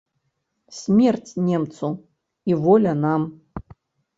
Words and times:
Смерць 0.77 1.31
немцу 1.49 1.91
і 2.53 2.59
воля 2.65 2.95
нам! 3.07 3.21